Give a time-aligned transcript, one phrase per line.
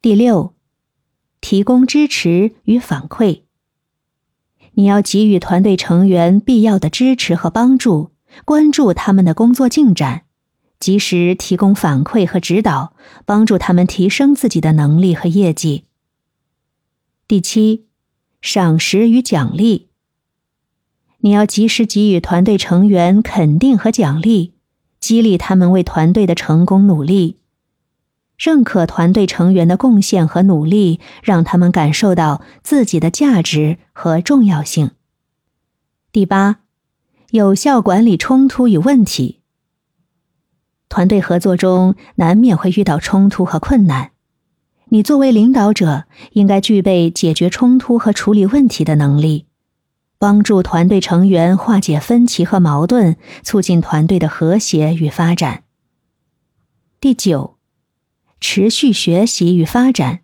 [0.00, 0.54] 第六，
[1.40, 3.42] 提供支持与反馈。
[4.74, 8.12] 你要给予团队成员必要的支持和帮助，
[8.44, 10.22] 关注他们的工作进展，
[10.78, 15.86] 及时提供反馈和指导，帮助他们提升自己的能力和业绩。
[17.26, 17.86] 第七，
[18.40, 19.88] 赏识与奖励。
[21.22, 24.54] 你要及时给予团队成员肯定和奖励，
[25.00, 27.38] 激励他们为团队的成功努力。
[28.38, 34.92] 认可团队成员的贡献和努力，让他们感受到自己的价值和重要性。
[36.12, 36.60] 第八，
[37.30, 39.40] 有效管理冲突与问题。
[40.88, 44.12] 团队合作中难免会遇到冲突和困难，
[44.90, 49.46] 你作为领导者，应该具备解决冲突和处理问题的能力，
[50.18, 55.64] 帮助团队成员化解分歧和矛盾，促进团队的和谐与发展。
[57.00, 57.57] 第九。
[58.40, 60.20] 持续学习与发展，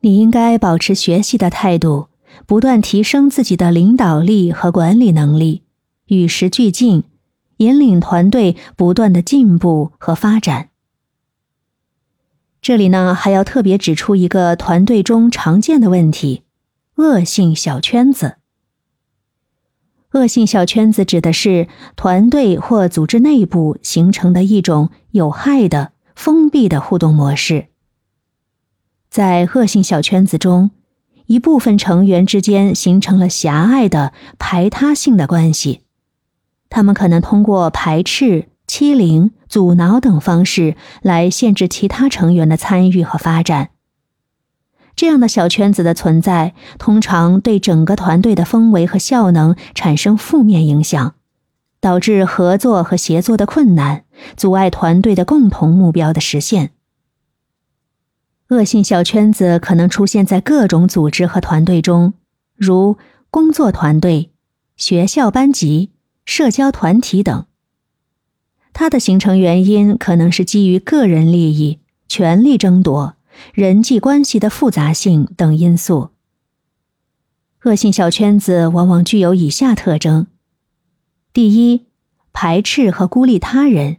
[0.00, 2.08] 你应该保持学习的态度，
[2.46, 5.62] 不断提升自己的领导力和管理能力，
[6.06, 7.04] 与时俱进，
[7.58, 10.70] 引领团队不断的进步和发展。
[12.60, 16.44] 这里呢，还要特别指出一个团队中常见的问题：
[16.94, 18.36] 恶性小圈子。
[20.12, 25.92] 恶性小圈子指的是团队或组织内部形成的一种有害的。
[26.22, 27.66] 封闭的互动模式，
[29.10, 30.70] 在恶性小圈子中，
[31.26, 35.80] 一部分成员之间形成了狭隘的排他性的关系，
[36.70, 43.70] 他们可能通过排斥、欺凌、阻挠等方式来限制其他成员的参与和发展。
[44.94, 51.16] 这样的小圈子的存在，通常对整个团队的氛围和效能产生负面影响。
[51.80, 54.01] 导致合作和协作的困难，
[54.36, 56.72] 阻碍团队的共同目标的实现。
[58.48, 62.12] 恶性小圈子可能出现在各种组织和团队中，
[62.54, 62.98] 如
[63.30, 64.30] 工作团队、
[64.76, 65.90] 学校班级、
[66.26, 67.46] 社交团体等。
[68.74, 73.16] 它的形成原因可能是基于个人利益、权力争夺、
[73.54, 76.10] 人际关系的复杂性等因素。
[77.64, 80.26] 恶性小圈子往往具有以下特征。
[81.32, 81.86] 第一，
[82.34, 83.98] 排斥和孤立他人。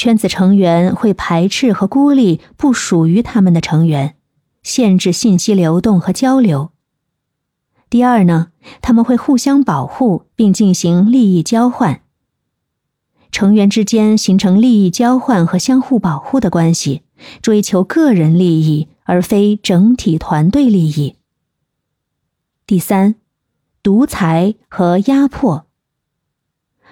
[0.00, 4.16] 圈子成员会排斥和孤立不属于他们的成员，
[4.62, 6.70] 限制信息流动和交流。
[7.90, 8.46] 第二呢，
[8.80, 12.00] 他们会互相保护并进行利益交换。
[13.30, 17.02] 成员之间形成利益交换和相互保护的关系，
[17.42, 21.16] 追求个人利益而非整体团队利益。
[22.66, 23.16] 第三，
[23.82, 25.66] 独裁和压迫。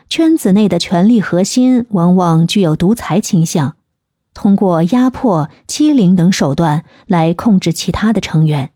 [0.09, 3.77] 圈子内的权力核心往往具有独裁倾向，
[4.33, 8.71] 通过压迫、欺凌等手段来控制其他的成员。